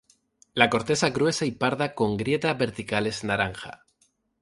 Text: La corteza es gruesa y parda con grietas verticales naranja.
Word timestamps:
La 0.55 0.67
corteza 0.71 1.09
es 1.09 1.13
gruesa 1.13 1.45
y 1.45 1.51
parda 1.51 1.93
con 1.93 2.17
grietas 2.17 2.57
verticales 2.57 3.23
naranja. 3.23 3.85